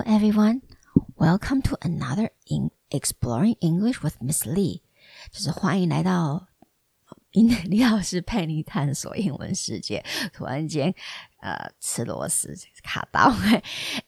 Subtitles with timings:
[0.06, 0.62] everyone,
[1.18, 4.80] welcome to another in Exploring English with Miss Lee。
[5.30, 6.48] 就是欢迎来到
[7.32, 10.02] 英李老师陪你探索英文世界。
[10.32, 10.94] 突然间，
[11.42, 13.30] 呃，吃螺丝卡到。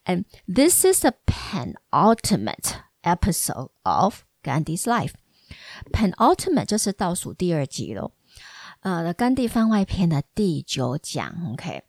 [0.07, 5.13] And this is the penultimate episode of Gandhi's life.
[5.93, 8.13] Penultimate 就是倒数第二集喽。
[8.81, 11.53] 呃，甘地番外篇的第九讲。
[11.53, 11.83] OK，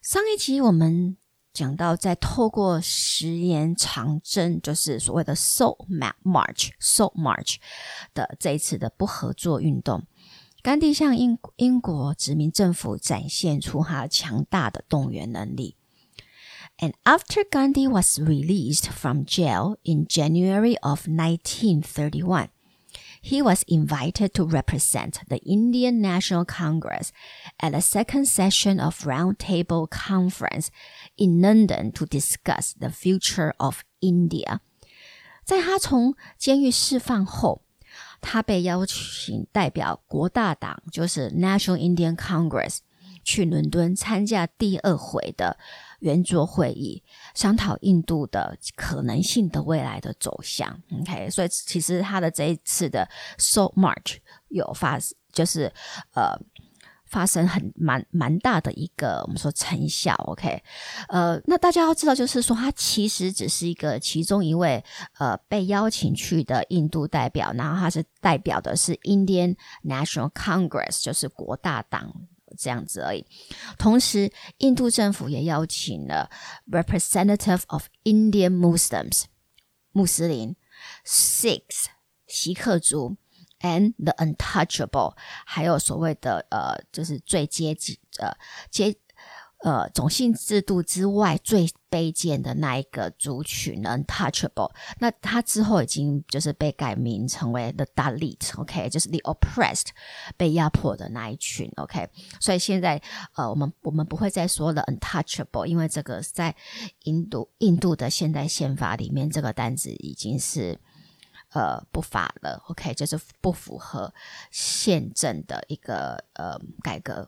[0.00, 1.18] 上一集我们。
[1.55, 5.87] 讲到，在透过食盐长征，就是所谓的 Salt
[6.21, 7.55] March，Salt March
[8.13, 10.03] 的这一次的不合作运动，
[10.61, 15.77] 甘地向英英国殖民政府展现出他强大的动员能力。
[16.77, 22.49] And after Gandhi was released from jail in January of 1931.
[23.24, 27.12] He was invited to represent the Indian National Congress
[27.58, 30.68] at the second session of Round Table Conference
[31.16, 34.60] in London to discuss the future of India.
[35.44, 37.62] 在他从监狱释放后，
[38.20, 42.78] 他被邀请代表国大党，就是 National Indian Congress，
[43.24, 45.58] 去伦敦参加第二回的。
[45.99, 53.07] 圆桌会议商讨印度的可能性的未来的走向，OK，所以其实他的这一次的
[53.37, 54.17] Salt March
[54.49, 54.99] 有发，
[55.31, 55.71] 就是
[56.13, 56.37] 呃
[57.05, 60.61] 发生很蛮蛮大的一个我们说成效，OK，
[61.07, 64.83] 呃，那大家要知道，就是说他其实只是一个其中一位
[65.19, 72.27] 呃被邀请去的印度代表，然后他是代表的是 Indian National Congress，就是国大党。
[72.55, 73.25] 这样子而已。
[73.77, 76.29] 同时，印度政府也邀请了
[76.71, 79.23] Representative of Indian Muslims
[79.91, 80.55] 穆斯林、
[81.05, 81.61] Six
[82.27, 83.17] 锡克族
[83.59, 88.35] and the Untouchable，还有所谓的呃，就是最阶级呃
[88.69, 88.95] 阶。
[89.65, 94.71] 呃，种姓制度之外最卑贱的那一个族群呢，untouchable。
[94.99, 99.87] 那他之后已经就是被改名成为 the Dalit，OK，就是 the oppressed，
[100.37, 102.07] 被压迫的那一群，OK。
[102.39, 103.01] 所以现在
[103.33, 106.55] 呃，我们我们不会再说的 untouchable，因为这个在
[107.05, 110.79] 印度印度的现代宪法里面，这个单字已经是
[111.53, 114.13] 呃不法了，OK，就是不符合
[114.51, 117.27] 宪政的一个呃改革。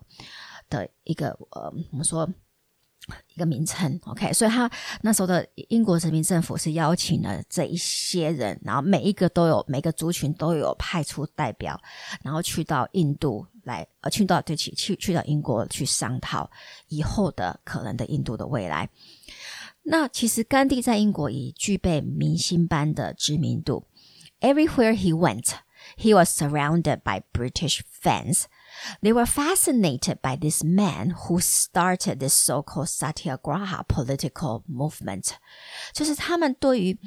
[0.69, 2.27] 的一个呃，我们说
[3.33, 4.69] 一个名称，OK，所以他
[5.01, 11.79] 那时候的英国殖民政府是邀请了这一些人，然后每一个都有每个族群都有派出代表，
[12.21, 16.49] 然后去到印度来，呃，去到对去去去到英国去商讨
[16.89, 18.89] 以后的可能的印度的未来。
[19.83, 23.87] 那其实甘地在英国已具备明星般的知名度
[24.41, 25.53] ，Everywhere he went,
[25.95, 28.47] he was surrounded by British fans.
[29.00, 35.30] They were fascinated by this man who started this so-called Satyagraha political movement。
[35.92, 36.98] 就是他们对于，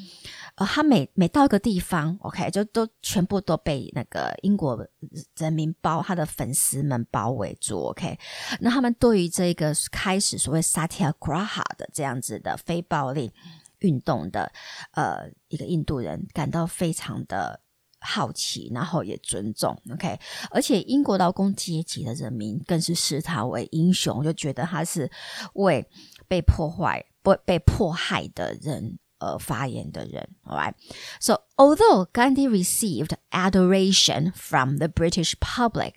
[0.56, 4.88] 呃，他每每到一个地方，OK，就都全部都被那个英国
[5.36, 8.18] 人民包他的粉丝们包围住，OK。
[8.62, 13.34] 那他们对于这个开始所谓 Satyagraha 的这样子的非暴力
[13.80, 14.50] 运动的，
[14.92, 17.60] 呃，一个印度人感到非常的。
[18.00, 20.20] 好奇，然后也尊重，OK，
[20.52, 25.10] 而且英国劳工阶级的人民更是视他为英雄，就觉得他是
[25.54, 25.88] 为
[26.28, 30.74] 被破坏、不被迫害的人而发言的人，All right?
[31.20, 35.94] So although Gandhi received adoration from the British public,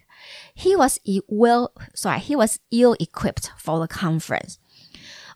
[0.54, 4.54] he was well, sorry, he was ill-equipped for the conference.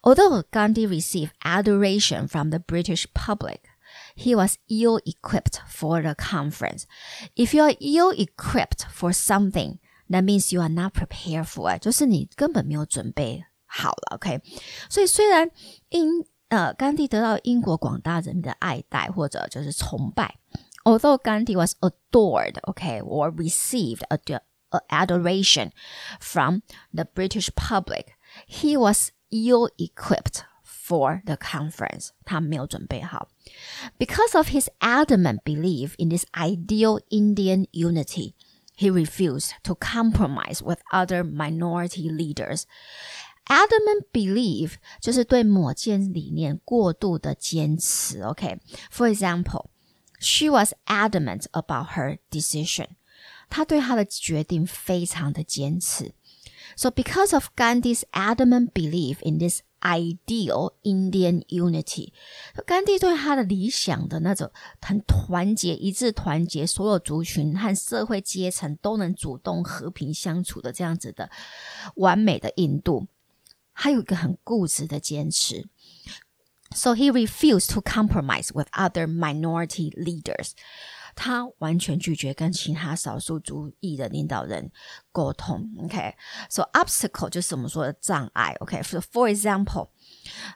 [0.02, 3.60] Although Gandhi received adoration from the British public.
[4.16, 6.84] He was ill-equipped for the conference.
[7.34, 9.78] If you are ill-equipped for something,
[10.10, 11.82] that means you are not prepared for it.
[11.82, 14.40] 就是你根本没有准备好了，OK？
[14.90, 15.50] 所以虽然
[15.88, 20.38] 英呃甘地得到英国广大人民的爱戴或者就是崇拜，
[20.84, 24.40] although Gandhi was adored, OK, or received ad
[24.88, 25.70] adoration
[26.20, 26.60] from
[26.94, 28.14] the British public,
[28.46, 30.44] he was ill-equipped.
[30.86, 33.28] For the conference，他没有准备好。
[33.98, 38.34] Because of his adamant belief in this ideal Indian unity,
[38.76, 42.62] he refused to compromise with other minority leaders.
[43.46, 48.22] Adamant belief 就是对某件理念过度的坚持。
[48.22, 49.66] OK，For example,
[50.20, 52.90] she was adamant about her decision.
[53.50, 56.14] 她对她的决定非常的坚持。
[56.76, 62.12] So because of Gandhi's adamant belief in this Ideal Indian unity，
[62.64, 71.28] 甘地对他的理想的那种很团结、一致团结，所有族群和社会阶层都能主动和平相处的这样子的
[71.96, 73.08] 完美的印度，
[73.72, 75.66] 还有一个很固执的坚持。
[76.74, 80.52] So he refused to compromise with other minority leaders.
[81.16, 84.70] 他完全拒绝跟其他少数族裔的领导人
[85.10, 85.68] 沟通。
[85.84, 86.70] OK，so、okay?
[86.72, 88.54] obstacle 就是我们说的障碍。
[88.60, 89.02] OK，so、okay?
[89.02, 89.88] for example，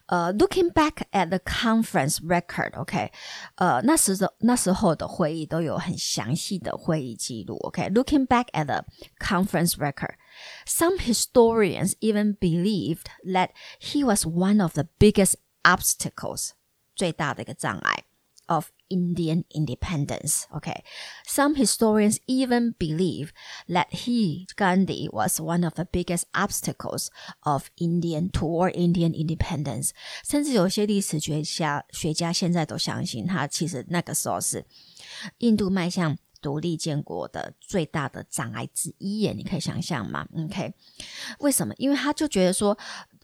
[0.07, 3.11] 呃、uh,，looking back at the conference record，OK，、okay?
[3.57, 7.57] 呃，那时的那时候的会议都有很详细的会议记录。
[7.59, 8.27] OK，looking、okay?
[8.27, 8.85] back at the
[9.19, 13.51] conference record，some historians even believed that
[13.81, 16.51] he was one of the biggest obstacles，
[16.95, 18.05] 最大的一个障碍。
[18.49, 20.47] of Indian independence.
[20.55, 20.85] Okay.
[21.27, 23.33] Some historians even believe
[23.69, 27.11] that he, Gandhi, was one of the biggest obstacles
[27.43, 29.91] of Indian toward Indian independence.
[30.25, 34.65] 甚至有些历史学家学家现在都相信他其实那个时候是
[35.39, 40.29] 印度迈向独立建国的最大的障碍之一耶，你可以想象吗？
[40.45, 40.73] OK，
[41.41, 41.75] 为什么？
[41.79, 42.79] 因为他就觉得说。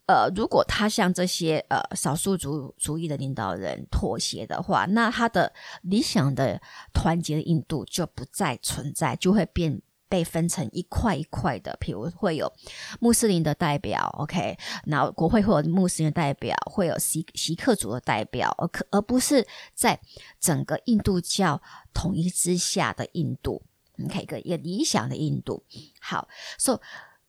[0.08, 6.62] 呃，如果他向这些呃少数族族裔的领导人妥协的话，那他的理想的
[6.94, 12.50] 团结的印度就不再存在，就会变被分成一块一块的，比如会有
[13.02, 19.46] 穆斯林的代表，OK，然后国会会有穆斯林的代表，会有锡锡克族的代表，而可而不是
[19.76, 20.00] 在
[20.40, 21.62] 整个印度教
[21.94, 23.62] 统一之下的印度
[24.06, 25.66] ，OK，一个一个理想的印度。
[26.00, 26.80] 好，So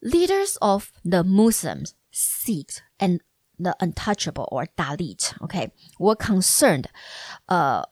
[0.00, 1.97] leaders of the Muslims。
[2.11, 3.21] Sikhs and
[3.59, 6.87] the untouchable or Dalit, okay, were concerned
[7.47, 7.83] uh,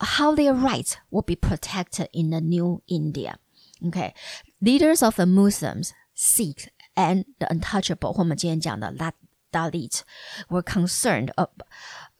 [0.00, 3.38] how their rights would be protected in the new India.
[3.86, 4.14] Okay,
[4.60, 8.92] leaders of the Muslims, Sikhs, and the untouchable, 我们今天讲的
[9.52, 10.02] Dalit,
[10.48, 11.46] were concerned uh,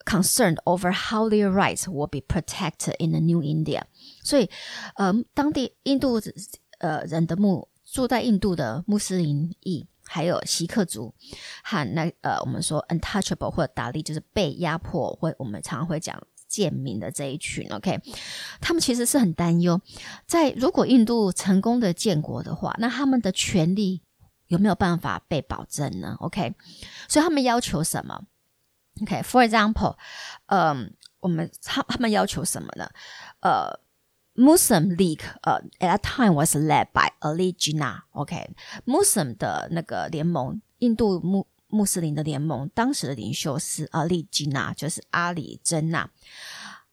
[0.05, 3.83] concerned over how their rights would be protected in the new India.
[4.23, 4.49] 所以，
[4.95, 6.19] 呃，当地印度
[6.79, 9.87] 呃人的穆住在印度的穆斯林裔。
[10.06, 11.14] 还有锡克族
[11.62, 18.00] 和那呃，我们说 untouchable 或者达利，就是被压迫，或我们常常会讲贱民的这一群，OK，
[18.60, 19.80] 他们其实是很担忧，
[20.26, 24.02] 在如果印度成功的建国的话，那他们的权利
[24.48, 26.54] 有没有办法被保证呢？OK，
[27.08, 28.24] 所以他们要求什么
[29.02, 29.96] ？OK，for example，
[30.46, 32.90] 嗯，我们他他们要求什么呢？
[33.40, 33.83] 呃。
[34.35, 46.09] Muslim League，呃、uh,，at that time was led by Ali Jinnah。OK，Muslim 的那个联盟，印度穆穆斯林的联盟，当时的领袖是 Ali Jinnah，就是阿里真纳。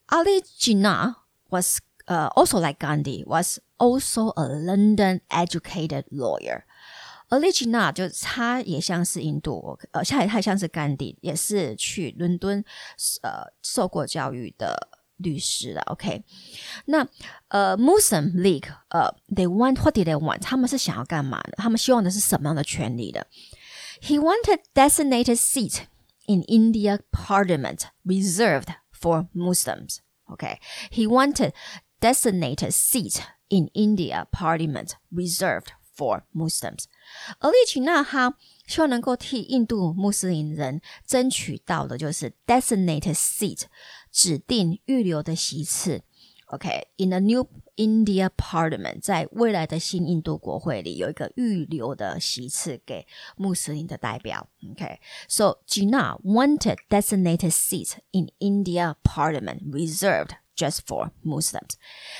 [0.08, 1.14] Ali Jinnah
[1.50, 12.64] was，呃、uh,，also like Gandhi was also a London educated lawyer。Ali Jinnah 就他也像是印度，呃，他也他像是甘地，也是去伦敦，
[13.22, 14.88] 呃，受过教育的。
[15.20, 16.22] 律师了，OK，
[16.87, 17.06] 那
[17.48, 20.40] 呃、uh,，Muslim League，呃、uh,，they want，what did they want？
[20.40, 21.52] 他们是想要干嘛的？
[21.56, 23.26] 他们希望的是什么样的权利的？
[24.02, 25.84] He wanted designated seat
[26.26, 31.08] in India Parliament reserved for Muslims。OK，he、okay?
[31.08, 31.52] wanted
[32.00, 36.84] designated seat in India Parliament reserved for Muslims。
[37.38, 43.62] 而利奇纳他希望能够替印度穆斯林人争取到的就是 designated seat。
[44.10, 46.02] 指定预留的席次，
[46.46, 53.06] OK，in、okay, the new India Parliament，在未来的新印度国会里有一个预留的席次给
[53.37, 55.58] 穆斯林的代表，OK，so、okay?
[55.66, 61.74] Jinnah wanted designated seats in India Parliament reserved just for Muslims。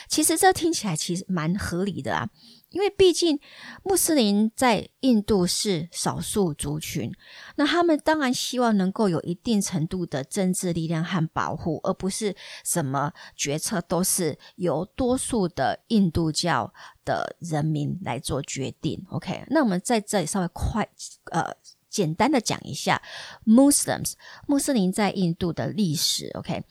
[0.09, 2.29] 其实这听起来其实蛮合理的啊。
[2.72, 3.40] 因为毕竟
[3.84, 7.12] 穆斯林在印度是少数族群，
[7.58, 16.74] 那他们当然希望能够有一定程度的政治力量和保护，而不是什么决策都是由多数的印度教
[17.04, 19.06] 的人民来做决定。
[19.10, 20.88] OK，那我们在这里稍微快
[21.32, 21.54] 呃
[21.90, 23.02] 简单的讲一下
[23.46, 24.14] Muslims
[24.48, 26.32] 穆斯林在印度的历史。
[26.36, 26.64] OK，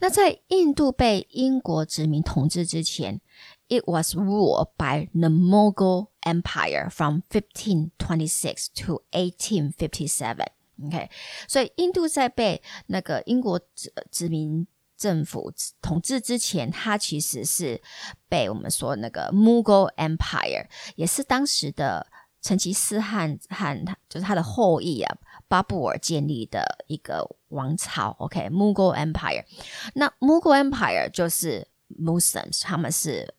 [0.00, 3.20] 那在印度被英国殖民统治之前。
[3.67, 10.45] It was ruled by the Mughal Empire from 1526 to 1857.
[10.87, 11.09] OK，
[11.47, 14.67] 所以印度在被那个英国殖殖民
[14.97, 17.81] 政府统治之前，它其实是
[18.27, 22.07] 被我们说那个 Mughal Empire，也是当时的
[22.41, 25.17] 成吉思汗和就是他的后裔啊，
[25.47, 28.15] 巴布尔建立的一个王朝。
[28.19, 29.45] OK，Mughal Empire，
[29.93, 31.67] 那 Mughal Empire 就是
[31.97, 33.33] Muslims，他们是。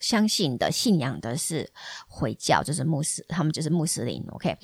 [0.00, 1.68] 相信的信仰的是
[2.06, 4.24] 回教，就是穆斯，他们就是穆斯林。
[4.32, 4.56] OK，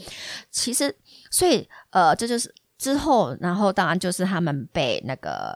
[0.50, 0.96] 其实，
[1.30, 5.54] 所以，呃，这就是之后，然后当然就是他们被那个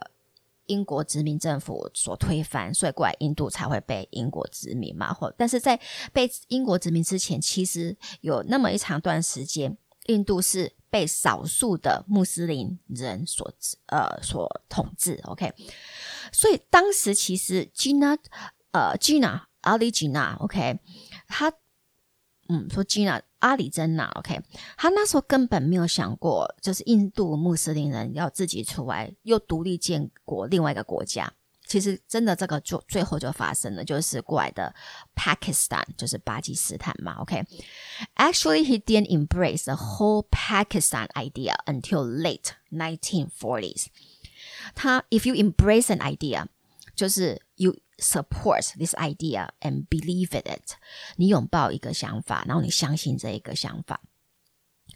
[0.66, 5.12] 英国殖民政府所推翻，所以过来印度才会被英国殖民嘛。
[5.12, 5.78] 或但是在
[6.12, 13.50] 被英国殖民之前，其实有那么一长段时间，印度是被少数的穆斯林人所
[13.86, 15.20] 呃所统治。
[15.24, 15.52] OK，
[16.32, 18.18] 所以当时其实 Jinnah
[18.72, 20.78] 呃 Jinnah 阿里吉纳，OK，
[21.26, 21.52] 他
[22.48, 24.40] 嗯说吉纳阿里真娜，OK，
[24.76, 31.32] 他那时候根本没有想过，就是印度穆斯林人要自己出来又独立建国另外一个国家。
[31.66, 34.74] 其实真的这个就最后就发生了，就是过来的
[35.14, 37.44] Pakistan，就是巴基斯坦嘛，OK。
[38.16, 43.88] Actually, he didn't embrace the whole Pakistan idea until late 1940s。
[44.74, 46.46] 他 If you embrace an idea，
[46.96, 50.72] 就是 you support this idea and believe in it，
[51.16, 54.00] 你拥抱一个想法，然后你相信这一个想法。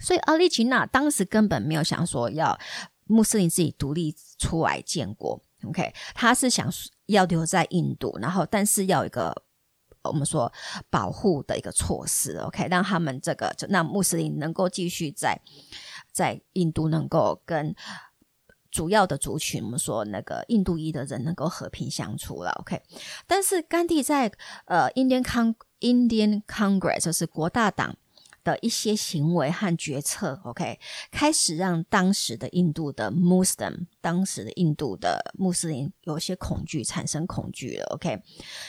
[0.00, 2.58] 所以阿里吉娜当时根本没有想说要
[3.04, 5.40] 穆斯林自己独立出来建国。
[5.64, 6.68] OK，他是想
[7.06, 9.44] 要留在印度，然后但是要有一个
[10.02, 10.52] 我们说
[10.90, 15.40] 保护的一个措施，OK，让他们这个就让穆斯林能够继续在
[16.10, 17.72] 在印度能够跟
[18.72, 22.82] 主要的族群，我们说那个印度裔的人能够和平相处了，OK。
[23.28, 24.32] 但是甘地在
[24.64, 27.94] 呃 Indian Con Indian Congress 就是国大党。
[28.44, 30.78] 的一些行为和决策，OK，
[31.10, 38.20] 开始让当时的印度的 Muslim，，当时的印度的穆斯林有些恐惧，产生恐惧了，OK，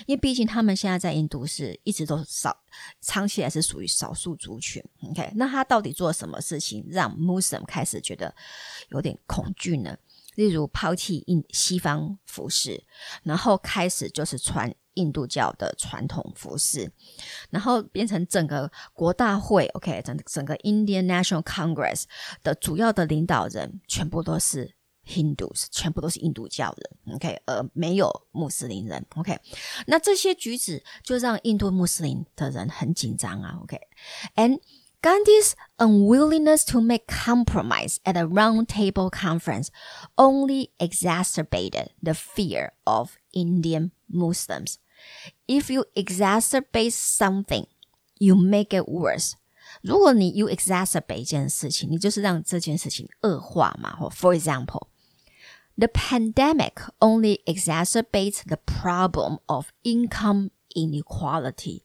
[0.05, 2.55] 因为毕竟他们现在在印度是一直都少，
[3.01, 8.35] 长期来是属于少数族群，OK，那他到底做什么事情让 Muslim 开始觉得
[8.89, 9.97] 有点恐惧呢？
[10.35, 12.83] 例如抛弃印西方服饰，
[13.23, 14.73] 然后开始就是穿。
[14.94, 16.90] 印度教的传统服饰，
[17.50, 22.04] 然后变成整个国大会，OK，整整个 Indian National Congress
[22.42, 24.74] 的主要的领导人全部都是
[25.06, 29.38] Hindus，全部都是印度教人，OK，而没有穆斯林人，OK。
[29.86, 34.58] 那这些举止就让印度穆斯林的人很紧张啊，OK，and
[35.00, 39.68] Gandhi's unwillingness to make compromise at a round table conference
[40.16, 44.76] only exacerbated the fear of Indian Muslims.
[45.46, 47.66] If you exacerbate something,
[48.18, 49.34] you make it worse.
[49.82, 53.94] 如果你 you exacerbate 一件事情，你就是让这件事情恶化嘛。
[53.96, 54.88] 或 For example,
[55.76, 61.82] the pandemic only exacerbates the problem of income inequality.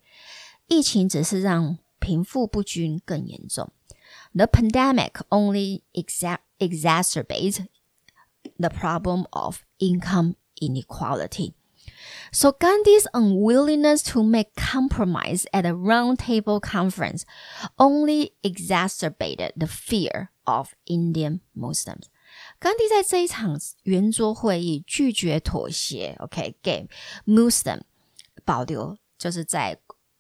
[0.67, 3.71] 疫情只是让贫富不均更严重。
[4.33, 7.65] The pandemic only exa exacerbates
[8.57, 11.53] the problem of income inequality.
[12.31, 17.23] So Gandhi's unwillingness to make compromise at a roundtable conference
[17.77, 22.05] only exacerbated the fear of Indian Muslims.
[22.59, 26.87] 甘地在这一场圆桌会议拒绝妥协，OK，给
[27.27, 27.81] Muslim
[28.43, 29.77] 保留，就是在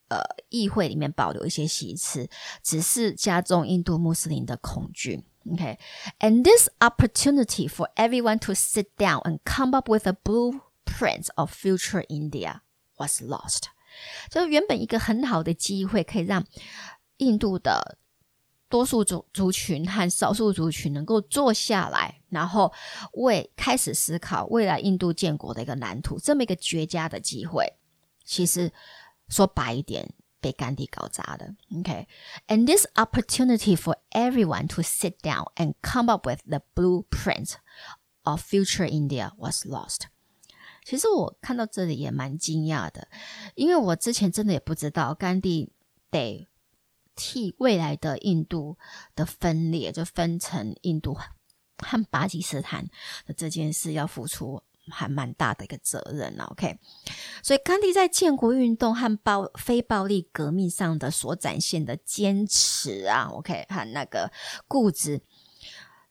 [0.09, 2.29] 呃议会里面保留一些席次，
[2.61, 5.23] 只是加重印度穆斯林的恐惧。
[5.51, 6.43] OK，and、okay?
[6.43, 11.51] this opportunity for everyone to sit down and come up with a blue Prince of
[11.51, 12.61] future India
[12.97, 13.63] was lost，
[14.29, 16.45] 就原本一个很好的机会，可以让
[17.17, 17.97] 印度的
[18.69, 22.73] 多数族族群和少数族群能够坐下来，然后
[23.13, 27.73] 为开始思考未来印度建国的一个蓝图，这么一个绝佳的机会，
[28.23, 28.71] 其实
[29.29, 31.55] 说白一点，被甘地搞砸了。
[31.79, 32.65] OK，and、okay?
[32.65, 37.53] this opportunity for everyone to sit down and come up with the blueprint
[38.23, 40.07] of future India was lost。
[40.88, 43.08] 其实我看到这里也蛮惊讶的，
[43.54, 45.70] 因为我之前真的也不知道甘地
[46.10, 46.48] 得
[47.14, 48.78] 替未来的印度
[49.14, 51.12] 的分裂，就分成印度
[51.76, 52.88] 和巴基斯坦
[53.26, 56.34] 的这件事要付出还蛮大的一个责任。
[56.52, 56.78] OK，
[57.42, 64.32] 所以甘地在建国运动和暴非暴力革命上的所展现的坚持啊，OK 和那个
[64.66, 65.20] 固执。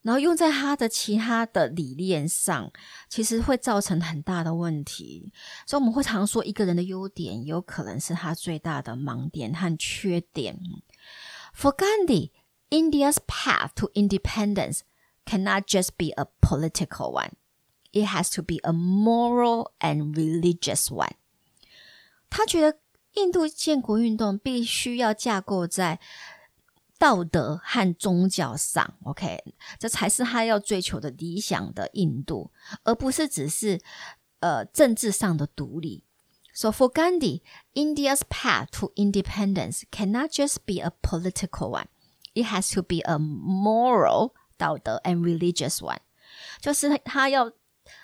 [0.07, 2.71] 然后用在他的其他的理念上，
[3.09, 5.33] 其实会造成很大的问题。
[5.65, 10.57] 所以我们会常说，一个人的优点有可能是他最大的盲点和缺点。
[11.53, 12.31] For Gandhi,
[12.69, 14.79] India's path to independence
[15.25, 17.31] cannot just be a political one;
[17.91, 21.15] it has to be a moral and religious one.
[22.29, 22.79] 他觉得
[23.15, 25.99] 印度建国运动必须要架构在。
[26.99, 29.43] 道德和宗教上，OK，
[29.77, 32.51] 这才是他要追求的理想的印度，
[32.83, 33.79] 而不是只是
[34.39, 36.03] 呃政治上的独立。
[36.53, 37.41] So for Gandhi,
[37.75, 41.85] India's path to independence cannot just be a political one;
[42.33, 45.99] it has to be a moral 道德 and religious one。
[46.59, 47.51] 就是他要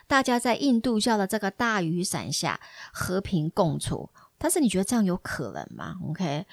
[0.06, 2.60] 大家在印度教的这个大雨伞下
[2.92, 4.12] 和平共处。
[4.38, 6.46] 但是你觉得这样有可能吗？OK？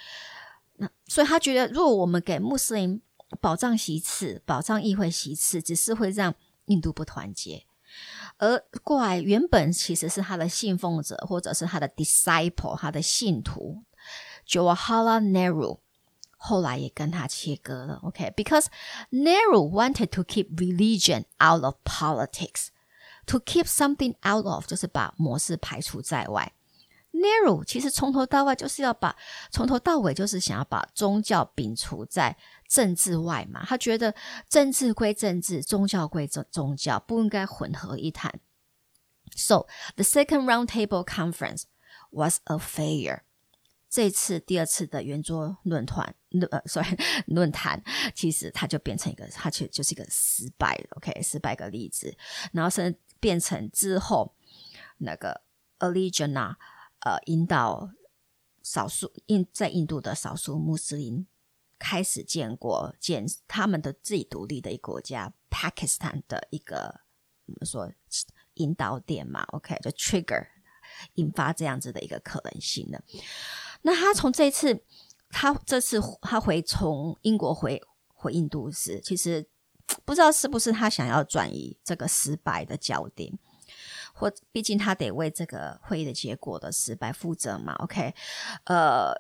[0.81, 3.03] 那所以他觉得，如果我们给穆斯林
[3.39, 6.35] 保障席次，保障议会席次，只是会让
[6.65, 7.67] 印度不团结。
[8.39, 13.83] 而过来原本其实是他的信奉者，或者是他的 disciple，他的信徒
[14.49, 15.81] ，Jawaharlal Nehru，
[16.39, 18.01] 后来也跟他切割了。
[18.03, 18.67] OK，because、
[19.11, 26.53] Nehru wanted to keep religion out of politics，to keep something out of 就是把模式排除在外。
[27.21, 29.15] Nehru 其实从头到尾就是要把
[29.50, 32.37] 从头到尾就是想要把宗教摒除在
[32.69, 34.15] 政治外嘛，他觉得
[34.49, 38.41] 政治归政治，宗教归宗宗教，不应该混合一谈。
[39.37, 41.65] So the second roundtable conference
[42.11, 43.21] was a failure。
[43.89, 46.15] 这次第二次的圆桌论坛，
[46.50, 46.97] 呃，sorry，
[47.27, 47.83] 论坛，
[48.15, 52.17] 其实它就变成一个，它其实就是一个失败的，OK，失败的例子。
[52.53, 54.33] 然后是变成之后
[54.99, 55.41] 那个
[55.81, 56.55] Ali Jinnah
[57.00, 57.90] 呃，引导
[58.62, 61.26] 少数印在印度的少数穆斯林
[61.78, 67.00] 开始建国，建他们的自己独立的一个国家，Pakistan 的一个
[67.47, 67.90] 怎么说
[68.54, 70.47] 引导点嘛？OK，就 trigger
[71.14, 73.02] 引发这样子的一个可能性的。
[73.83, 74.85] 那他从这次，
[75.30, 79.49] 他这次他回从英国回回印度时，其实
[80.04, 83.38] 不知道是不是他想要转移这个失败的焦点。
[84.21, 88.15] 或毕竟他得为这个会议的结果的失败负责嘛，OK，
[88.65, 89.15] 呃，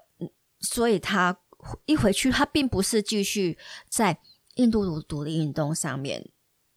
[0.60, 1.40] 所以他
[1.86, 3.56] 一回去，他并不是继续
[3.88, 4.20] 在
[4.56, 6.30] 印度独立运动上面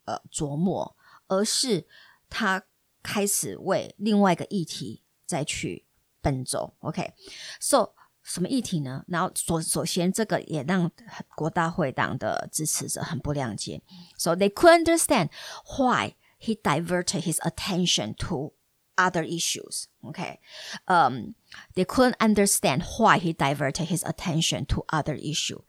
[0.05, 0.95] 呃琢磨，
[1.27, 1.85] 而是
[2.29, 2.63] 他
[3.01, 5.85] 开始为另外一个议题再去
[6.21, 7.11] 奔走，OK。
[7.59, 9.03] So 什么议题呢？
[9.09, 10.89] 然后首首先这个也让
[11.35, 13.81] 国大会党的支持者很不谅解
[14.17, 15.29] ，So they couldn't understand
[15.77, 16.15] why。
[16.42, 18.52] He diverted his attention to
[18.96, 19.88] other issues.
[20.04, 20.40] Okay,
[20.86, 21.34] um,
[21.74, 25.60] they couldn't understand why he diverted his attention to other issue.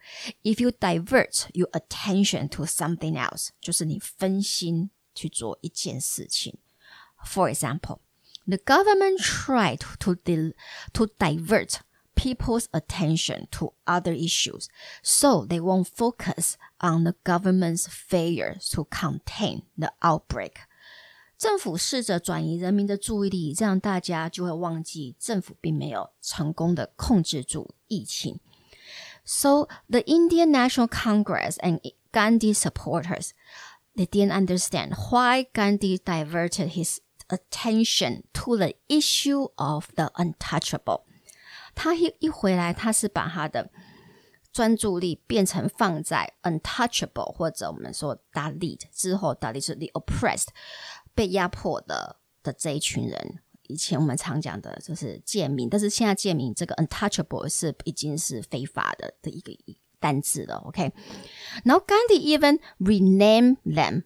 [0.43, 6.57] If you divert your attention to something else，就是你分心去做一件事情。
[7.25, 7.99] For example,
[8.47, 10.53] the government tried to to,
[10.93, 11.81] to divert
[12.15, 14.67] people's attention to other issues,
[15.01, 20.53] so they won't focus on the government's failure to contain the outbreak。
[21.37, 28.41] 政府试着转移人民的注意力，这样大家就会忘记政府并没有成功的控制住疫情。
[29.23, 31.79] So the Indian National Congress and
[32.11, 33.29] Gandhi supporters,
[33.95, 36.97] they didn't understand why Gandhi diverted his
[37.29, 41.03] attention to the issue of the untouchable.
[41.74, 43.70] 他一一回来，他是把他的
[44.52, 50.48] 专注力变成放在 untouchable，或者我们说 Dalit 之后，Dalit 是 the oppressed，
[51.14, 53.40] 被压迫的的这一群人。
[53.66, 59.52] 以前我们常讲的就是贱民，但是现在贱民这个 untouchable 是已经是非法的的一个
[59.98, 60.56] 单字了。
[60.66, 60.92] OK，
[61.64, 64.04] 然后 Gandhi even rename them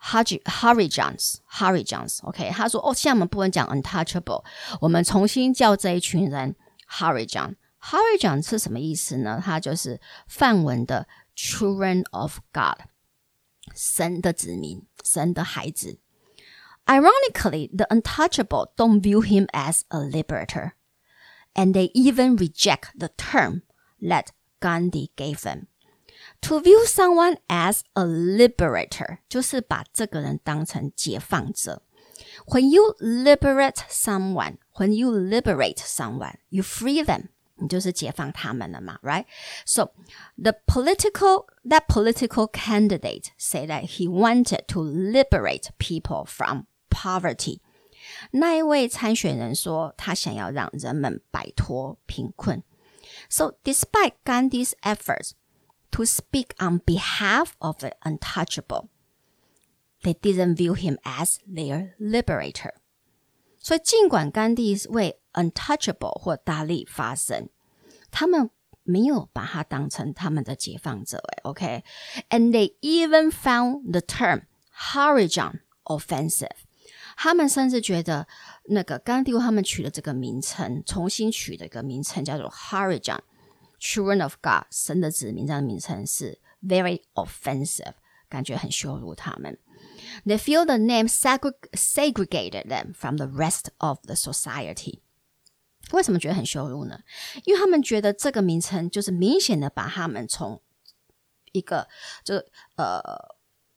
[0.00, 4.44] Harijans，Harijans。OK，他说哦，现在我们不能讲 untouchable，
[4.80, 6.54] 我们重新叫这一群人
[6.88, 9.40] Harijan。Harijan 是什么意思呢？
[9.44, 12.86] 它就是梵文的 Children of God，
[13.74, 15.98] 神的子民，神的孩子。
[16.86, 20.72] Ironically, the untouchable don't view him as a liberator,
[21.54, 23.62] and they even reject the term
[24.00, 24.28] that
[24.60, 25.66] Gandhi gave them.
[26.42, 31.82] To view someone as a liberator，就是把这个人当成解放者。
[32.46, 37.28] When you liberate someone, when you liberate someone, you free them.
[37.58, 39.24] 你就是解放他们了嘛，right?
[39.64, 39.92] So
[40.36, 47.60] the political that political candidate say that he wanted to liberate people from poverty.
[48.32, 52.62] 那一位参选人说，他想要让人们摆脱贫困。
[53.30, 55.30] So despite Gandhi's efforts
[55.90, 58.88] to speak on behalf of the untouchable,
[60.02, 62.74] they didn't view him as their liberator.
[63.58, 67.48] 所以，尽管甘地为 untouchable 或大力发声，
[68.10, 68.50] 他们
[68.84, 71.20] 没有把他当成他们的解放者。
[71.42, 74.42] OK，and they even found the term
[74.92, 76.50] Harijan offensive。
[77.16, 78.28] 他们甚至觉得
[78.66, 82.48] 那个甘地为他们取了这个名称，重新取了一个名称叫做
[83.81, 87.95] Children of God，神的子民这样的名称是 very offensive，
[88.29, 89.57] 感觉很羞辱他们。
[90.23, 94.99] They feel the name segregated them from the rest of the society。
[95.91, 97.01] 为什么觉得很羞辱呢？
[97.43, 100.61] 因为他们觉得这个名称就是明显的把他们从
[101.51, 101.89] 一个
[102.23, 102.35] 就
[102.75, 103.01] 呃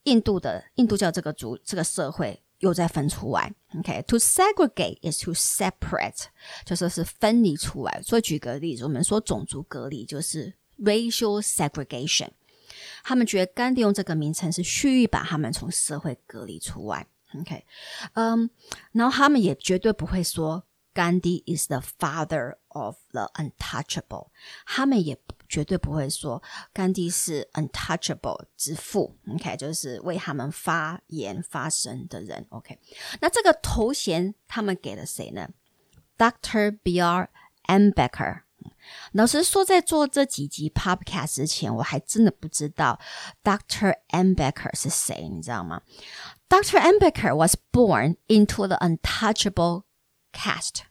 [0.02, 3.53] 印度的印度教这个族这个社会又再分出来。
[3.77, 6.25] OK，to segregate is to separate，
[6.65, 8.01] 就说是分离出来。
[8.01, 12.29] 所以举个例子，我们说种族隔离就是 racial segregation。
[13.03, 17.05] 他们觉得甘地用这个名称是蓄意把他们从社会隔离出外。
[17.39, 17.63] OK，
[18.13, 18.47] 嗯、um，
[18.91, 24.29] 然后他们也绝对不会说甘地 is the father of the untouchable，
[24.65, 26.41] 他们也绝对不会说
[26.73, 29.17] 甘地是 untouchable 之父。
[29.33, 32.45] OK，就是为他们发言发声的人。
[32.49, 32.79] OK，
[33.21, 35.49] 那这个头衔他们给了谁呢？
[36.17, 36.77] Dr.
[36.83, 37.29] B.R.
[37.67, 38.41] Ambecker。
[39.13, 42.99] 老实说，在做这几集 Podcast 之前，我还真的不知道
[43.43, 43.95] Dr.
[44.09, 45.81] Ambecker 是谁，你知道吗？
[46.49, 46.79] Dr.
[46.79, 49.83] Ambecker was born into the untouchable
[50.33, 50.81] caste。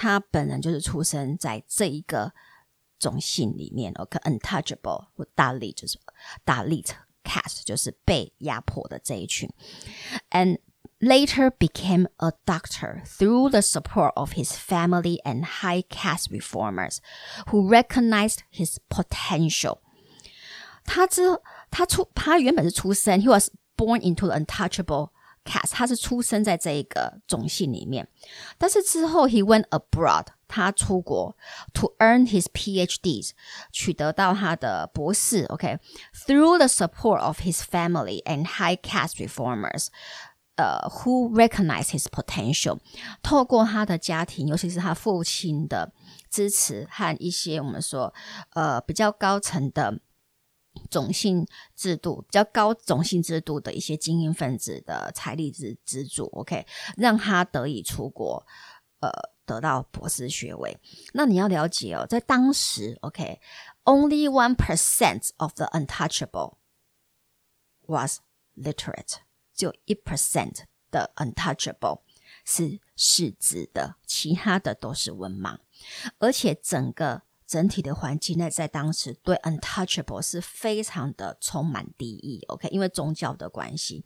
[0.00, 2.32] 他本人就是出生在这一个
[2.98, 5.98] 种姓里面，OK，untouchable 或大力就是
[6.44, 6.84] 大力
[7.24, 9.48] caste，就是被压迫的这一群。
[10.30, 10.58] And
[10.98, 16.98] later became a doctor through the support of his family and high caste reformers
[17.48, 19.80] who recognized his potential.
[20.84, 21.22] 他之
[21.70, 25.10] 他出他原本是出生，he was born into the untouchable
[25.44, 28.08] caste，他是出生在这一个种姓里面，
[28.58, 31.36] 但是之后 he went abroad，他出国
[31.72, 33.30] to earn his PhDs，
[33.70, 39.88] 取得到他的博士，OK，through the support of his family and high caste reformers。
[40.56, 42.78] 呃、uh,，who recognize his potential？
[43.22, 45.92] 透过他的家庭，尤其是他父亲的
[46.30, 48.14] 支持和一些我们说
[48.54, 50.00] 呃比较高层的
[50.91, 58.45] 种姓制度、比较高种姓制度的一些精英分子的财力资资助，OK，让他得以出国，
[58.99, 59.09] 呃，
[59.45, 60.77] 得到博士学位。
[61.13, 66.57] 那你要了解哦，在当时，OK，only one percent of the untouchable
[67.87, 68.19] was
[68.55, 69.15] literate。
[69.55, 72.01] 只有一 percent 的 untouchable
[72.45, 75.57] 是识字的，其他的都是文盲，
[76.19, 82.41] 而且整个整体的环境呢，在当时对 untouchable 是非常的充满敌意。
[82.47, 84.05] OK，因为宗教的关系，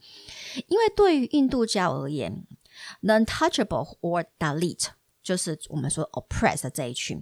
[0.67, 2.43] 因为对于印度教而言
[3.03, 4.87] ，Untouchable or Dalit
[5.21, 7.21] 就是我们说 oppressed 这一群，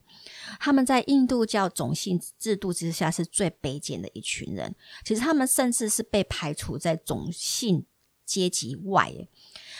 [0.61, 4.73] 他们在印度教种姓制度之下是最卑贱的一群人。
[5.03, 7.85] 其实他们甚至是被排除在种姓。
[8.25, 9.27] 阶级外，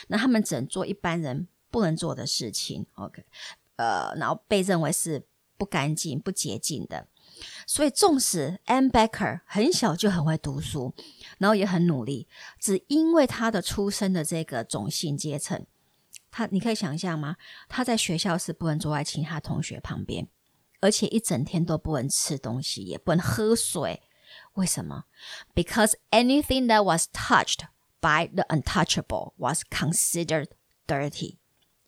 [0.09, 2.85] 那他们只能做一般人不能做的事情。
[2.95, 3.23] OK，
[3.77, 5.25] 呃，然后被认为是
[5.57, 7.07] 不干净、不洁净的。
[7.65, 10.93] 所以，纵使 Ambecker 很小就很会读书，
[11.39, 12.27] 然后也很努力，
[12.59, 15.65] 只因为他的出身的这个种姓阶层，
[16.29, 17.37] 他你可以想象吗？
[17.67, 20.27] 他在学校是不能坐在其他同学旁边，
[20.81, 24.03] 而且一整天都不能吃东西，也不能喝水。
[24.53, 25.05] 为什么
[25.55, 27.65] ？Because anything that was touched
[27.99, 30.49] by the untouchable was considered
[30.85, 31.37] dirty，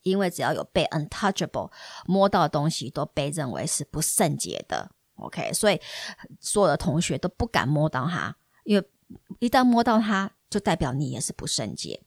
[0.05, 1.71] 因为只要有被 untouchable
[2.05, 4.91] 摸到的东西，都被认为是不圣洁的。
[5.15, 5.81] OK，所以
[6.39, 8.87] 所有的同学都不敢摸到它，因为
[9.39, 12.01] 一旦摸到它，就代表你也是不圣洁。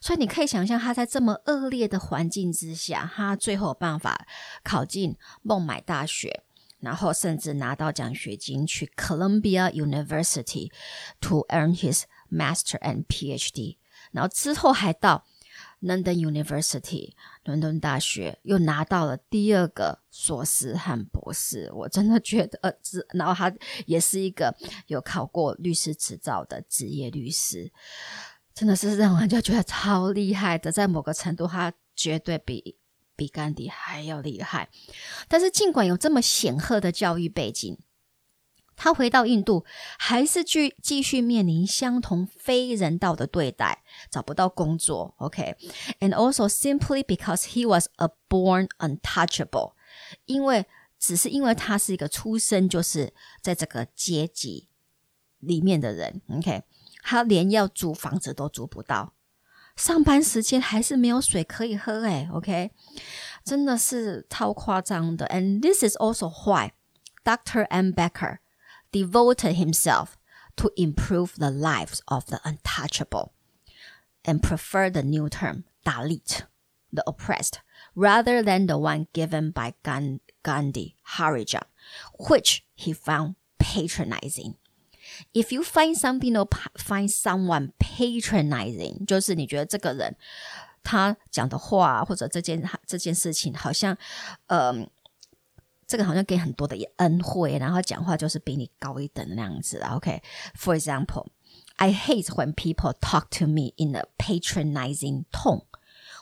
[0.00, 4.26] 所以你可以想象，他在这么恶劣的环境之下，他最后有办法
[4.62, 6.42] 考进孟买大学，
[6.80, 10.70] 然后甚至拿到奖学金去 Columbia University
[11.20, 13.78] to earn his Master and PhD，
[14.12, 15.24] 然后之后还到
[15.84, 17.12] London University
[17.44, 21.70] 伦敦大学，又拿到了第二个硕士和博士。
[21.74, 22.72] 我真的觉得，呃，
[23.12, 27.70] 然后他也是一个有考过律师执照的职业律师，
[28.54, 30.72] 真的是让人就觉得超厉害的。
[30.72, 32.78] 在某个程度，他绝对比
[33.14, 34.70] 比甘地还要厉害。
[35.28, 37.78] 但是，尽管有这么显赫的教育背景，
[38.76, 39.64] 他回到印度，
[39.98, 45.14] 还是继继续面临相同非人道的对待，找不到工作。
[45.18, 49.72] OK，and also simply because he was a born untouchable，
[50.26, 50.66] 因为
[50.98, 54.68] 只是因为他是一个出生就是在这个阶级
[55.38, 56.22] 里面的人。
[56.30, 56.62] OK，
[57.02, 59.14] 他连要租房子都租不到，
[59.76, 62.04] 上班时间还是没有水可以喝。
[62.04, 62.70] 哎，OK，
[63.44, 65.26] 真的是超夸张的。
[65.26, 66.72] And this is also why
[67.22, 67.64] Dr.
[67.66, 68.38] M Becker
[68.93, 70.17] devoted himself
[70.55, 73.31] to improve the lives of the untouchable
[74.25, 76.43] and prefer the new term Dalit,
[76.91, 77.59] the oppressed,
[77.95, 81.63] rather than the one given by Gandhi, Harijan,
[82.17, 84.55] which he found patronizing.
[85.33, 86.47] If you find something or
[86.77, 90.15] find someone patronizing，就是你觉得这个人
[90.83, 93.97] 他讲的话或者这件这件事情好像，
[94.47, 94.89] 嗯、呃。
[95.93, 99.79] 这个好像给很多的恩惠，然后讲话就是比你高一等的那样子。
[99.79, 101.27] OK，For example,
[101.77, 105.63] I hate when people talk to me in a patronizing tone。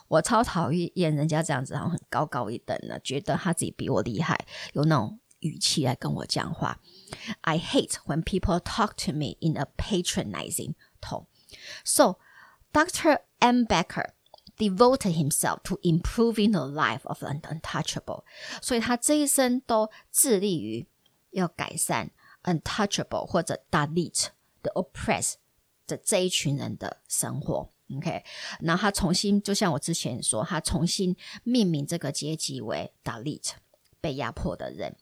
[0.08, 4.38] 我超讨厌人家这样子，好像很高高一等的，觉得他自己比我厉害，
[4.72, 6.80] 有那种 语气来跟我讲话。
[7.42, 11.26] I hate when people talk to me in a patronizing tone.
[11.84, 12.16] So,
[12.72, 13.18] Dr.
[13.40, 13.64] M.
[13.64, 14.12] Becker
[14.62, 18.24] devoted himself to improving the life of the untouchable.
[18.60, 20.86] 所以他这一生都致力于
[21.30, 22.10] 要改善
[22.42, 24.28] untouchable 或者 delete
[24.62, 25.34] the oppressed
[25.86, 27.70] 的这一群人的生活。
[27.96, 28.22] OK，
[28.60, 33.52] 然后他重新，就像我之前说，他重新命名这个阶级为 delete
[34.00, 34.96] 被压迫的人。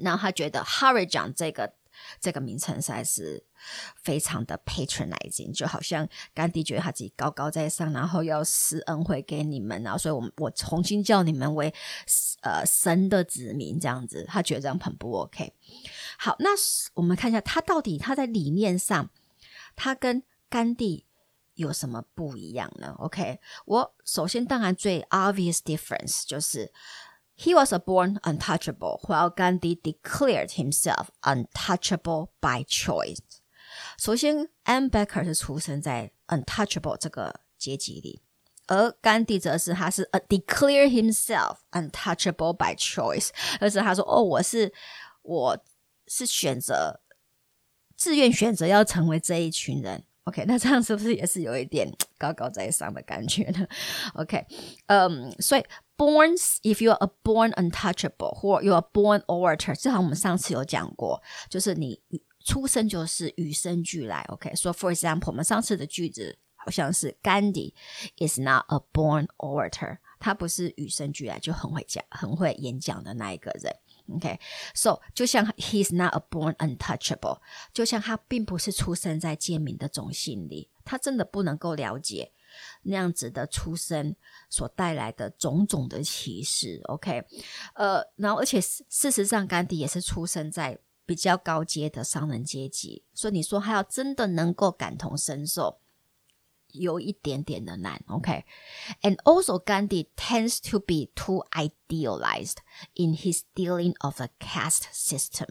[0.00, 1.74] 然后他觉得 Harijan 这个
[2.19, 3.43] 这个名称实在是
[3.95, 11.73] 非常的 patronizing，就好像甘地觉得他自己高高在上，然后要施恩惠给你们，然后所以我们我重新叫你们为
[12.41, 15.53] 呃神的子民这样子，他觉得这样很不 OK。
[16.17, 16.49] 好，那
[16.93, 19.09] 我们看一下他到底他在理念上，
[19.75, 21.05] 他跟甘地
[21.55, 26.71] 有什么不一样呢？OK，我首先当然最 obvious difference 就是。
[27.36, 33.18] He was born untouchable, while Gandhi declared himself untouchable by choice.
[33.98, 34.86] 首先，M.
[34.86, 38.20] Becker 是出生在 untouchable 这个阶级里，
[38.66, 44.72] 而甘地则是他是 a declare himself untouchable by choice，而是他说：“哦，我是
[45.22, 45.58] 我
[46.06, 47.00] 是选择
[47.96, 53.66] 自愿选择要成为这一群人。” OK，那这样是不是也是有一点高高在上的感觉呢？
[54.14, 54.46] OK，
[54.86, 55.64] 嗯、um,，所以。
[55.96, 62.02] Born, if you are a born untouchable, or you are born orator，这好像我们上次有讲过，就是你
[62.44, 64.24] 出生就是与生俱来。
[64.28, 67.74] OK，so for example，我们上次的句子好像是 Gandhi
[68.16, 73.72] is not a born orator，他不是与生俱来就很会讲、很会演讲的那一个人。
[74.16, 77.38] OK，so 就像 he's not a born untouchable，
[77.72, 82.32] 就像他并不是出生在贱民的种姓里，他真的不能够了解。
[82.83, 84.15] 那样子的出生
[84.49, 87.23] 所带来的种种的歧视，OK，
[87.75, 95.79] 呃，然后而且事实上，甘地也是出生在比较高阶的商人阶级，所以你说他要真的能够感同身受，
[96.73, 102.57] 有一点点的难，OK，and also Gandhi tends to be too idealized
[102.93, 105.47] in his dealing of a caste system，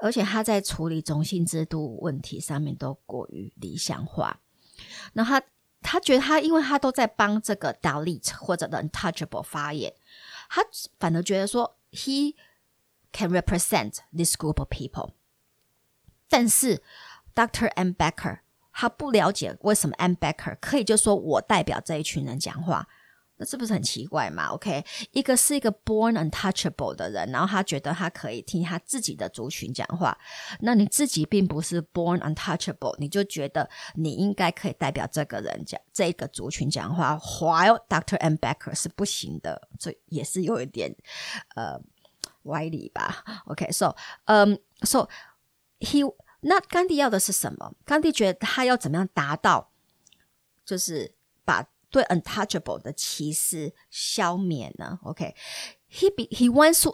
[0.00, 4.40] 而且他在处理种姓制度问题上面都过于理想化，
[5.14, 5.42] 那他。
[5.80, 9.94] 他觉得他，因为他都在帮这个 Dalit 或者的 Untouchable 发言，
[10.48, 10.62] 他
[10.98, 12.34] 反而觉得说 he
[13.12, 15.12] can represent this group of people。
[16.28, 16.82] 但是
[17.34, 17.68] Dr.
[17.68, 17.92] M.
[17.92, 18.40] Becker
[18.72, 20.12] 他不了解为什么 M.
[20.14, 22.88] Becker 可以就说我代表这一群人讲话。
[23.40, 30.18] 那是不是很奇怪嘛？OK，一个是一个 born untouchable 的人，然后他觉得他可以听他自己的族群讲话。
[30.60, 37.16] 那你自己并不是 born untouchable，你就觉得你应该可以代表这个人讲这个族群讲话。
[37.16, 38.16] While Dr.
[38.16, 38.34] M.
[38.34, 40.96] Becker 是不行的，这也是有一点
[41.54, 41.80] 呃
[42.42, 45.08] 歪理吧？OK，so，嗯，so
[45.78, 47.72] he 那甘地要的是什么？
[47.84, 49.70] 甘地觉得他要怎么样达到，
[50.64, 51.68] 就是把。
[51.89, 54.99] 对 untouchable 的歧视消灭呢？
[55.03, 56.15] OK，he、okay.
[56.15, 56.91] be, he wants to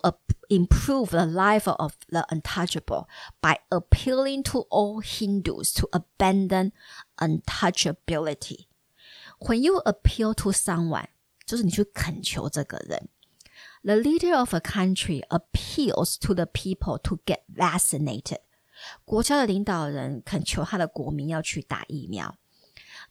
[0.50, 3.08] improve the life of the untouchable
[3.40, 6.74] by appealing to all Hindus to abandon
[7.18, 8.66] untouchability.
[9.40, 11.08] When you appeal to someone，
[11.46, 13.10] 就是你去恳求这个人。
[13.84, 18.40] The leader of a country appeals to the people to get vaccinated。
[19.06, 22.36] 国家的领导人恳求他的国民要去打疫苗。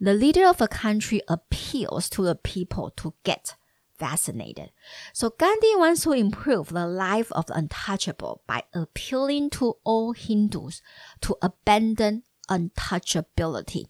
[0.02, 3.56] The leader of a country appeals to the people to get
[3.98, 4.70] vaccinated.
[5.12, 10.82] So Gandhi wants to improve the life of the untouchable by appealing to all Hindus
[11.22, 13.86] to abandon untouchability.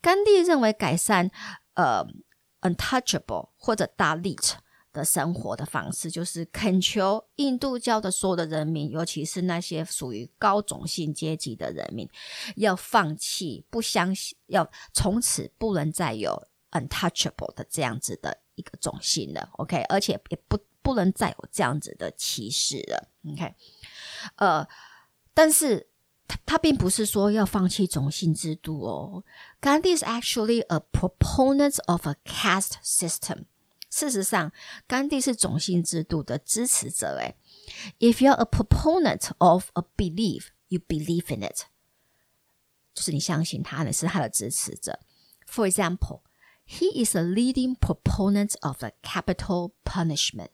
[0.00, 1.30] 甘地认为改善
[1.74, 2.06] 呃
[2.62, 4.54] untouchable 或者 Dalit
[4.93, 12.07] 的生活的方式，就是恳求印度教的所有的人民，尤其是那些属于高种姓阶级的人民，
[12.55, 19.49] 要放弃，不相信，要从此不能再有 untouchable 的这样子的一个种姓了。
[19.53, 23.09] OK，而且也不不能再有这样子的歧视了。
[23.33, 23.55] OK，
[24.35, 24.67] 呃，
[25.33, 25.87] 但是
[26.27, 29.23] 他他并不是说要放弃种姓制度哦。
[29.59, 33.45] Gandhi is actually a proponent of a caste system.
[33.92, 34.52] 事实上，
[34.86, 37.16] 甘地是种姓制度的支持者。
[37.16, 37.36] 诶，
[37.98, 41.64] If you're a proponent of a belief, you believe in it，
[42.94, 45.00] 就是你相信他，你是他的支持者。
[45.46, 46.20] For example,
[46.66, 50.50] he is a leading proponent of the capital punishment，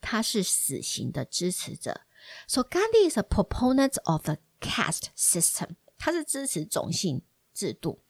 [0.00, 2.00] 他是死刑的支持者。
[2.46, 8.02] So Gandhi is a proponent of the caste system，他是支持种姓制度。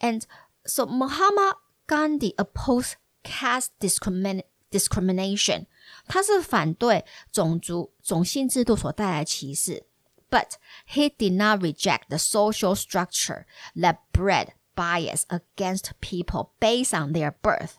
[0.00, 0.22] And
[0.64, 5.66] so Mahatma Gandhi opposed caste discrimin discrimination，
[6.06, 9.84] 他是反对种族种姓制度所带来的歧视，
[10.28, 10.52] but
[10.88, 17.32] he did not reject the social structure that bred bias against people based on their
[17.42, 17.74] birth.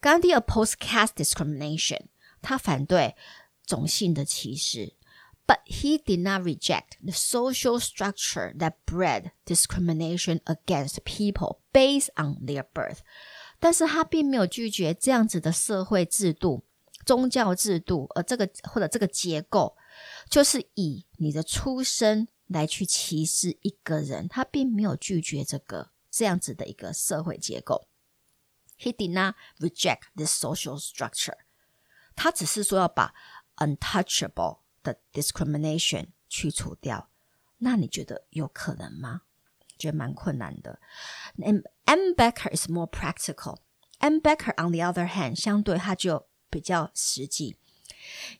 [0.00, 2.08] Gandhi opposed caste discrimination.
[2.40, 3.14] 他反对
[3.64, 4.94] 种姓的歧视。
[5.44, 12.64] But he did not reject the social structure that bred discrimination against people based on their
[12.72, 13.00] birth.
[13.59, 16.63] 但是他并没有拒绝这样子的社会制度、
[17.05, 19.75] 宗教制度，而这个或者这个结构，
[20.29, 24.27] 就是以你的出身来去歧视一个人。
[24.27, 27.87] 他并没有拒绝这个这样子的一个社会结构。
[28.79, 31.37] He did not reject this social structure.
[32.15, 33.13] 他只是说要把
[33.55, 37.09] untouchable 的 discrimination 去除掉，
[37.57, 39.23] 那你觉得有可能吗？
[39.78, 40.78] 觉得蛮困难的。
[41.38, 42.14] And M.
[42.16, 43.58] Becker is more practical.
[43.98, 44.18] M.
[44.18, 47.56] Becker, on the other hand，相对他就比较实际。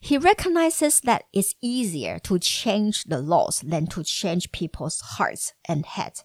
[0.01, 5.85] He recognizes that it's easier to change the laws than to change people's hearts and
[5.85, 6.23] heads.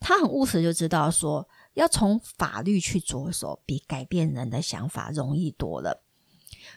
[0.00, 6.02] 他很务实，就知道说要从法律去着手，比改变人的想法容易多了。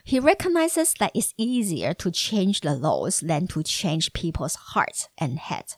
[0.04, 5.38] He recognizes that it's easier to change the laws than to change people's hearts and
[5.38, 5.76] heads.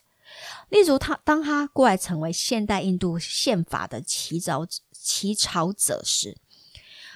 [0.69, 6.37] 例如他，当他过来成为现代印度宪法的起草起草者时，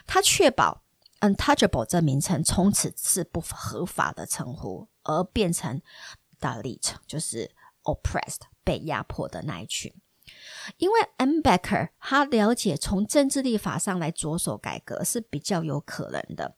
[0.05, 0.83] 他确保
[1.21, 5.81] “untouchable” 这名称从此是不合法的称呼，而变成
[6.39, 7.51] “dalit”，就是
[7.83, 9.93] oppressed 被压迫的那一群。
[10.77, 11.39] 因为 M.
[11.39, 16.55] Becker 他了解从政治立法上来着手改革是比较有可能的。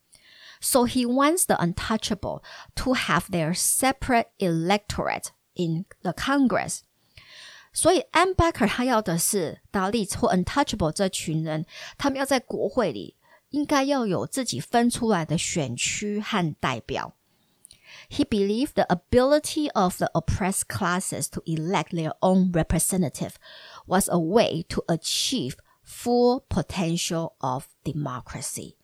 [0.59, 2.43] So he wants the untouchable
[2.75, 6.80] to have their separate electorate in the Congress.
[7.72, 8.30] 所以 M.
[8.30, 11.66] Becker 他要的是 Dalit 或 untouchable 这群人，
[11.98, 13.16] 他们要在国会里
[13.50, 17.14] 应该要有自己分出来的选区和代表。
[18.08, 23.34] He believed the ability of the oppressed classes to elect their own representative
[23.86, 28.76] was a way to achieve full potential of democracy.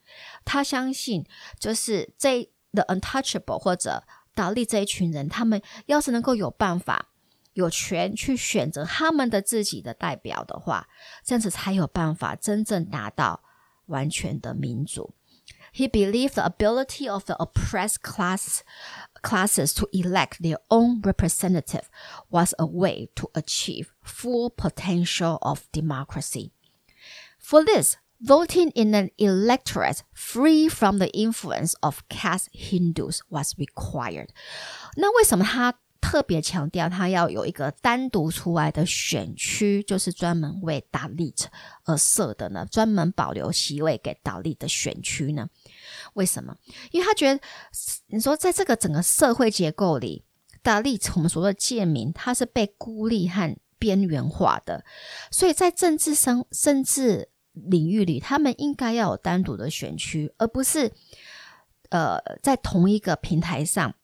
[0.45, 1.25] 他相信，
[1.59, 4.05] 就是这 the untouchable 或者
[4.37, 7.09] 达利这一群人，他们要是能够有办法、
[7.53, 10.89] 有权去选择他们的自己的代表的话，
[11.25, 13.43] 这样子才有办法真正达到
[13.87, 15.15] 完全的民主。
[15.75, 18.61] He believed the ability of the oppressed class
[19.23, 21.85] classes to elect their own representative
[22.29, 26.51] was a way to achieve full potential of democracy.
[27.39, 34.30] For this, Voting in an electorate free from the influence of caste Hindus was required。
[34.96, 41.46] 那为什么他特别强调他要有一个单独出来的选区，就是专门为 Dalit
[41.86, 42.66] 而设的呢？
[42.66, 45.50] 专门保留席位给 Dalit 的选区呢？
[46.14, 46.56] 为什么？
[46.90, 47.40] 因为他觉得，
[48.08, 50.24] 你说在这个整个社会结构里
[50.64, 54.84] ，Dalit 我们所说的贱民，他是被孤立和边缘化的，
[55.30, 57.30] 所以在政治上甚至。
[57.66, 60.92] 领域里，他们应该要有单独的选区，而不是
[61.90, 63.96] 呃在同一个平台上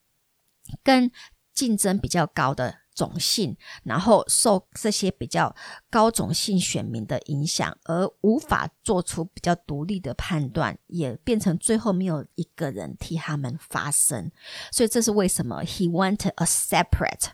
[0.82, 1.10] 跟
[1.52, 5.54] 竞争比较高的种姓，然后受这些比较
[5.90, 14.30] 高种姓选民的影响，而无法做出比较独立的判断，也变成最后没有一个人替他们发声。
[14.72, 17.30] 所以这是为什么 He wanted a separate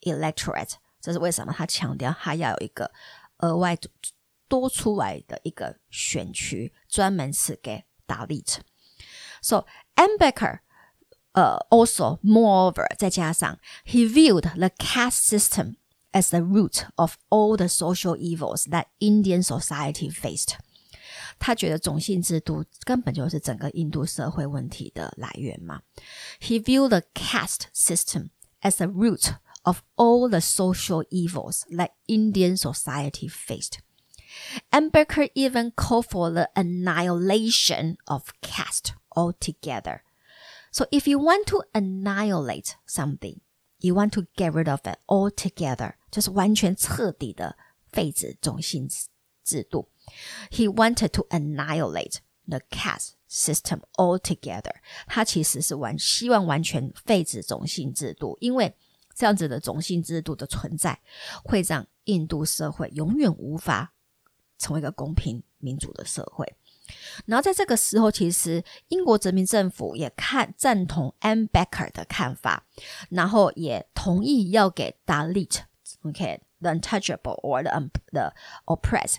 [0.00, 2.90] electorate，这是为什么他强调他要有一个
[3.38, 3.76] 额外。
[4.47, 10.11] 多出来的一个选区，专门是给 Dalit。So M.
[10.19, 10.59] Becker，
[11.31, 15.75] 呃、uh,，also moreover，再加上 he viewed the caste system
[16.11, 20.55] as the root of all the social evils that Indian society faced。
[21.39, 25.81] 他觉得种姓制度根本就是整个印度社会问题的来源嘛。
[26.39, 28.29] He viewed the caste system
[28.61, 33.79] as the root of all the social evils that Indian society faced。
[34.69, 34.89] M.
[34.89, 40.01] Becker even called for the annihilation of caste altogether.
[40.71, 43.41] So if you want to annihilate something,
[43.79, 47.57] you want to get rid of it altogether，就是完全彻底的
[47.91, 48.87] 废止种姓
[49.43, 49.89] 制度。
[50.49, 54.75] He wanted to annihilate the caste system altogether。
[55.07, 58.73] 他其实是完希望完全废止种姓制度，因为
[59.13, 61.01] 这样子的种姓制度的存在，
[61.43, 63.93] 会让印度社会永远无法。
[64.58, 66.54] 成为一个公平民主的社会，
[67.26, 71.44] 然后在这个时候，其实英国殖民政府也看赞同 M.
[71.46, 72.66] Becker 的看法，
[73.10, 78.32] 然后也同意要给 Dalit，OK，the untouchable or the the
[78.66, 79.16] oppressed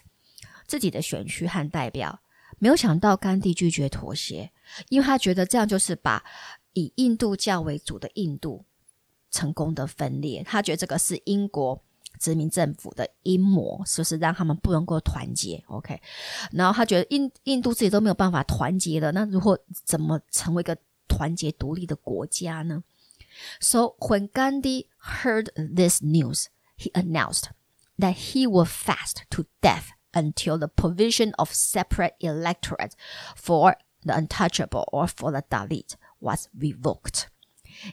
[0.66, 2.22] 自己的选区和代表
[2.60, 4.52] 没有想到甘地拒绝妥协，
[4.90, 6.24] 因为他觉得这样就是把
[6.74, 8.66] 以印度教为主的印度
[9.30, 10.44] 成功的分裂。
[10.44, 11.84] 他觉得这个是英国
[12.19, 15.63] 殖民政府的阴谋，是不是让他们不能够团结？
[15.67, 16.01] OK，
[16.53, 20.77] 然后他觉得印印度自己都没有办法团结了，那如果怎么成为一个
[21.09, 22.83] 团结独立的国家呢？
[23.61, 24.87] So when Gandhi
[25.23, 26.47] heard this news,
[26.77, 27.47] he announced
[27.99, 29.87] that he would fast to death.
[30.15, 32.93] Until the provision of separate electorate
[33.35, 37.31] for the untouchable or for the Dalit was revoked.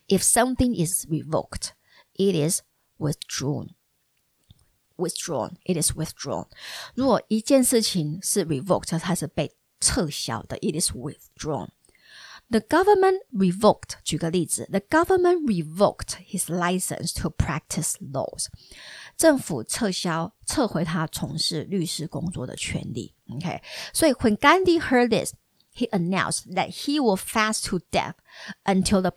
[0.10, 1.72] If something is revoked,
[2.16, 2.62] it is
[2.98, 3.70] withdrawn.
[4.98, 6.48] Withdrawn, it is withdrawn.
[6.94, 11.70] 如果一件事情是 revoked，它是被撤销的，it is withdrawn.
[12.50, 13.94] The government revoked.
[14.04, 18.48] 举个例子，the government revoked his license to practice laws.
[19.16, 23.14] 政府撤销、撤回他从事律师工作的权利。
[23.30, 23.62] OK，
[23.94, 25.34] 所以 when Gandhi heard this,
[25.74, 28.16] he announced that he will fast to death
[28.66, 29.12] until the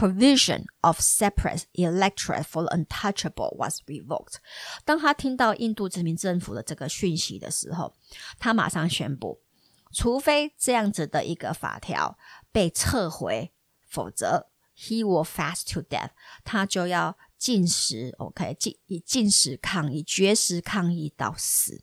[0.00, 4.36] provision of separate electorate for the untouchable was revoked。
[4.84, 7.92] 当他听到印度殖民政府的这个讯息的时候，
[8.38, 9.42] 他马上宣布，
[9.92, 12.16] 除非这样子的一个法条
[12.50, 13.52] 被撤回，
[13.86, 16.10] 否则 he will fast to death，
[16.44, 17.18] 他就要。
[17.40, 21.82] 禁食，OK，禁以禁食抗议，绝食抗议到死。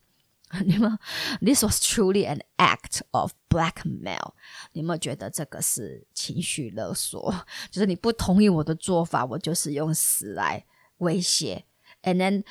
[0.67, 0.99] 你们，
[1.41, 4.35] This was truly an act of blackmail。
[4.73, 7.47] 你们觉得这个是情绪勒索？
[7.71, 10.67] 就是你不同意我的做法，我就是用死来
[10.99, 11.65] 威胁。
[12.03, 12.45] And then,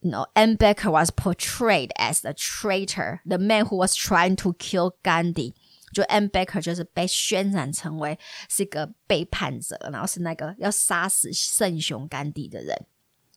[0.00, 0.56] you know, M.
[0.56, 5.54] Becker was portrayed as the traitor, the man who was trying to kill Gandhi.
[5.92, 6.24] 就 M.
[6.26, 12.86] Becker 就是被渲染成为是一个背叛者，然后是那个要杀死圣雄甘地的人。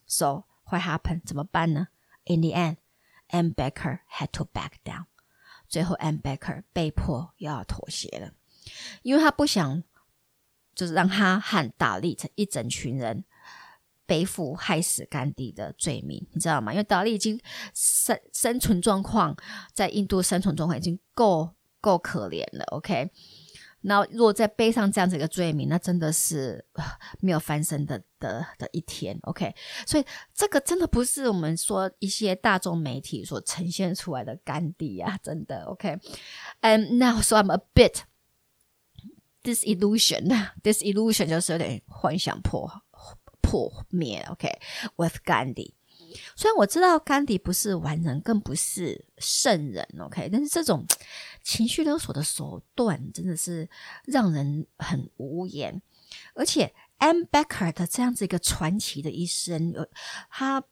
[0.08, 1.22] So what happened？
[1.24, 1.86] 怎么办呢？
[2.24, 2.78] In the end,
[3.33, 3.49] M.
[3.49, 5.05] Becker had to back down。
[5.67, 6.17] 最后 M.
[6.17, 8.31] Becker 被迫又要妥协了，
[9.01, 9.83] 因为他不想
[10.73, 13.25] 就是让他和达利一整群人
[14.05, 16.71] 背负害死甘地的罪名，你知道吗？
[16.71, 17.39] 因为达利已经
[17.73, 19.35] 生生存状况
[19.73, 21.55] 在印度生存状况已经够。
[21.83, 23.11] 够可怜了，OK。
[23.85, 26.65] 那如果再背上这样子一个罪名，那真的是
[27.19, 29.53] 没有翻身的的的一天，OK。
[29.85, 35.99] 所以这个真的不是我们说一些大众媒体所呈现出来的甘地啊，真的，OK。
[36.61, 38.03] And now, so I'm a bit
[39.43, 40.51] disillusioned.
[40.63, 42.83] Disillusion 就是有点幻想破
[43.41, 44.59] 破灭，OK。
[44.95, 45.73] With Gandhi。
[46.35, 50.85] 虽然我知道甘地不是完人，更不是圣人，OK，但是这种
[51.43, 53.69] 情绪勒索的手段真的是
[54.05, 55.81] 让人很无言。
[56.33, 57.23] 而且 M.
[57.31, 59.73] Becker 的这样子一个传奇的一生，
[60.29, 60.63] 他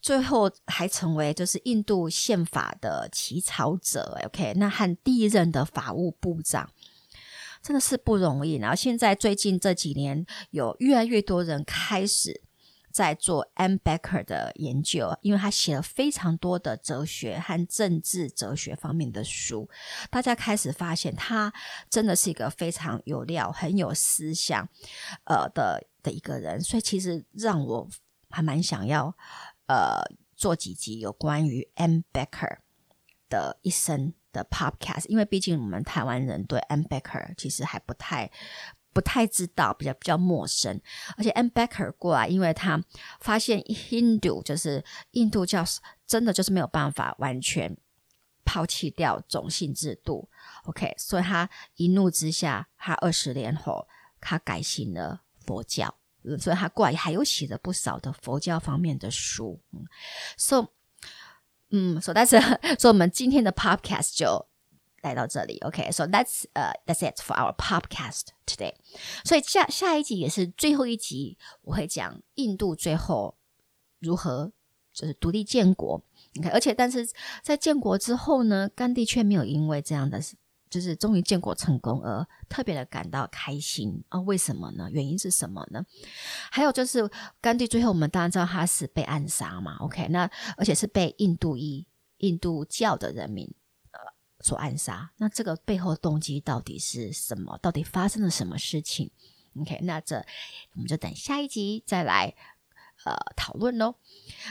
[0.00, 6.70] 最后还成为就是印度宪法的起草者，OK，那和第一任的法务部长
[7.62, 8.56] 真的是不容易。
[8.56, 12.42] 然后现在最近这几年，有越来越多人开始。
[12.92, 13.76] 在做 M.
[13.82, 19.68] Becker 的研究，因为他写了非常多的哲学和政治哲学方面的书，
[20.10, 21.52] 大家开始发现他
[21.88, 24.68] 真的是一个非常有料、很有思想，
[25.24, 27.88] 呃的的一个人，所以其实让我
[28.30, 29.16] 还蛮想要
[29.66, 30.02] 呃
[30.36, 32.00] 做几集有关于 M.
[32.12, 32.58] Becker
[33.28, 36.82] 的一生的 Podcast，因为毕竟我们台湾人对 M.
[36.82, 38.30] Becker 其实还不太。
[38.92, 40.80] 不太知道，比较比较陌生，
[41.16, 41.46] 而且 M.
[41.48, 42.82] Becker 过来，因为他
[43.20, 45.64] 发现 Hindu 就是印度教，
[46.06, 47.76] 真的就是没有办法完全
[48.44, 50.28] 抛弃掉种姓制度
[50.64, 53.86] ，OK，所以他一怒之下，他二十年后
[54.20, 55.94] 他改信了佛教，
[56.38, 59.86] 所以他过来还有写了不少的佛教方面的书，嗯
[60.36, 60.66] ，So，
[61.70, 62.38] 嗯，So 但是
[62.78, 64.51] 所以我们今天的 Podcast 就。
[65.02, 68.72] 来到这里，OK，so that's 呃、uh,，that's it for our podcast today。
[69.24, 73.36] 所以下下一集也是最后一集，我会讲印度最后
[73.98, 74.52] 如何
[74.92, 76.00] 就是独立建国。
[76.38, 77.06] OK，而且但是
[77.42, 80.20] 在建国之后呢，甘地却没有因为这样的
[80.70, 84.18] 就是终于建国成功而特别的感到开心啊？
[84.20, 84.88] 为什么呢？
[84.90, 85.84] 原因是什么呢？
[86.50, 91.84] 还有就是甘地最后我们当然知道他是被暗杀嘛，OK，那而且是被印度裔
[92.18, 93.52] 印度教的人民。
[94.42, 97.56] 所暗杀，那这个背后动机到底是什么？
[97.62, 99.10] 到底发生了什么事情
[99.58, 100.16] ？OK，那这
[100.74, 102.34] 我们就等下一集再来
[103.04, 103.94] 呃讨论喽。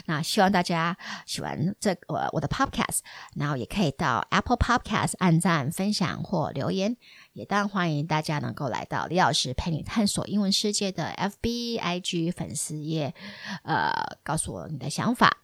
[0.06, 3.00] 那希望大家喜欢这个我，我的 Podcast，
[3.36, 6.96] 然后也可以到 Apple Podcast 按赞、分享或留言。
[7.34, 13.14] 也当然欢迎大家能够来到李老师陪你探索英文世界的 FB、IG 粉丝页，
[13.64, 15.41] 呃，告诉我你的想法。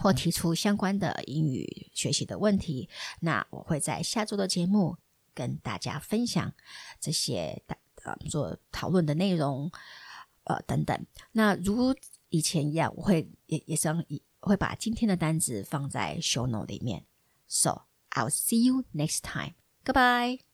[0.00, 2.88] 或提出相关的英语学习的问题，
[3.20, 4.96] 那我会在下周的节目
[5.34, 6.52] 跟大家分享
[6.98, 7.62] 这些
[8.02, 9.70] 呃做讨论的内容，
[10.44, 11.06] 呃等等。
[11.32, 11.94] 那如
[12.30, 13.88] 以前一样，我会也也是
[14.40, 17.04] 会把今天的单子放在 show note 里面。
[17.46, 19.54] So I'll see you next time.
[19.84, 20.49] Goodbye.